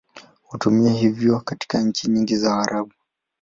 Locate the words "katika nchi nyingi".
1.39-2.37